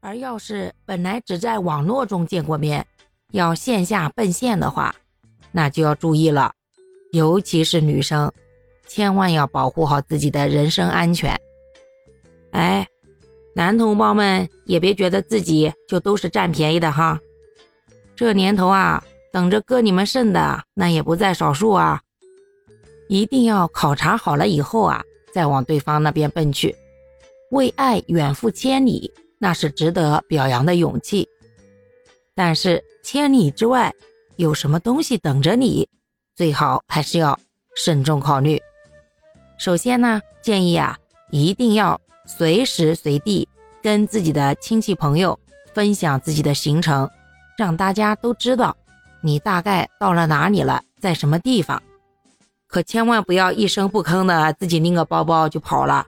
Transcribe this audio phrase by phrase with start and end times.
[0.00, 2.86] 而要是本来只在网络中见过面，
[3.32, 4.94] 要线下奔现的话，
[5.52, 6.52] 那就要注意了，
[7.12, 8.32] 尤其是女生，
[8.86, 11.38] 千万要保护好自己的人身安全。
[12.52, 12.88] 哎，
[13.54, 17.20] 男同胞们也别觉得自己就都是占便宜的哈，
[18.16, 22.00] 这年头啊，等着割你们肾的那也不在少数啊。
[23.08, 26.74] 一定要考察好了以后啊，再往对方那边奔去，
[27.50, 29.12] 为爱远赴千里。
[29.42, 31.26] 那是值得表扬的勇气，
[32.34, 33.90] 但是千里之外
[34.36, 35.88] 有什么东西等着你，
[36.36, 37.40] 最好还是要
[37.74, 38.60] 慎重考虑。
[39.56, 40.98] 首先呢，建议啊，
[41.30, 43.48] 一定要随时随地
[43.82, 45.40] 跟自己的亲戚朋友
[45.72, 47.08] 分享自己的行程，
[47.56, 48.76] 让大家都知道
[49.22, 51.82] 你大概到了哪里了，在什么地方。
[52.66, 56.06] 可千万不要一声不吭的自己拎个包包就跑了，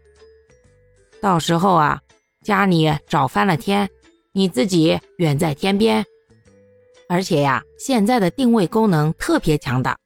[1.19, 1.99] 到时候啊。
[2.43, 3.89] 家里找翻了天，
[4.33, 6.05] 你自己远在天边。
[7.09, 9.97] 而且呀，现在的定位功能特别强大，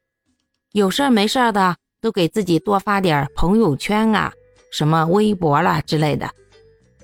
[0.73, 4.33] 有事儿没事儿的都给自己多发点朋友圈啊，
[4.71, 6.29] 什么微博啦之类的。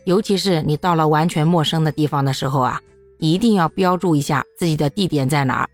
[0.05, 2.81] 尤其是你到了完全陌生的地方的时候啊，
[3.19, 5.70] 一定要标注一下自己的地点在哪儿。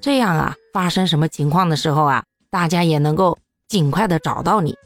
[0.00, 4.76] 这样啊，发生什么情况的时候啊，大家也能够尽快的找到你，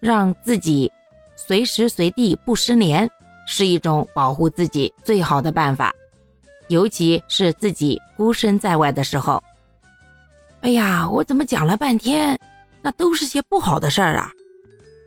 [0.00, 0.90] 让自己。
[1.36, 3.08] 随时随地不失联
[3.46, 5.92] 是一种保护自己最好的办法，
[6.68, 9.42] 尤其是自己孤身在外的时候。
[10.60, 12.38] 哎呀，我怎么讲了半天，
[12.80, 14.30] 那都是些不好的事儿啊！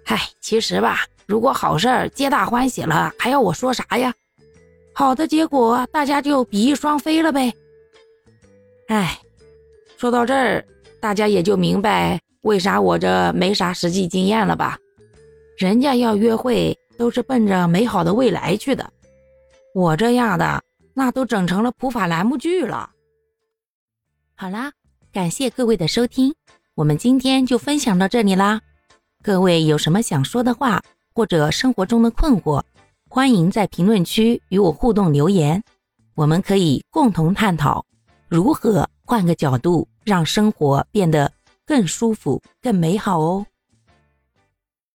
[0.05, 4.13] 嗨，其实吧，如果好事儿皆大欢喜了，还要我说啥呀？
[4.93, 7.51] 好的结果，大家就比翼双飞了呗。
[8.87, 9.19] 哎，
[9.97, 10.63] 说到这儿，
[10.99, 14.77] 大家也就明白为啥我这没啥实际经验了吧？
[15.57, 18.93] 人家要约会都是奔着美好的未来去的，
[19.73, 20.63] 我这样的
[20.93, 22.91] 那都整成了普法栏目剧了。
[24.35, 24.71] 好啦，
[25.11, 26.31] 感谢各位的收听，
[26.75, 28.61] 我们今天就分享到这里啦。
[29.23, 30.79] 各位有什么想说的话
[31.11, 32.61] 或者生活中的困惑，
[33.09, 35.63] 欢迎在评论区与我互动留言，
[36.13, 37.83] 我们可以共同探讨
[38.27, 41.31] 如何换个角度让生活变得
[41.65, 43.43] 更舒服、更美好哦。